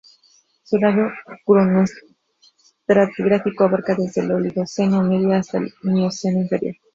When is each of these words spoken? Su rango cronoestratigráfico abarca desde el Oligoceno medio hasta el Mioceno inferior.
Su 0.63 0.77
rango 0.79 1.11
cronoestratigráfico 1.45 3.65
abarca 3.65 3.93
desde 3.95 4.21
el 4.21 4.31
Oligoceno 4.31 5.03
medio 5.03 5.31
hasta 5.33 5.59
el 5.59 5.71
Mioceno 5.83 6.41
inferior. 6.41 6.75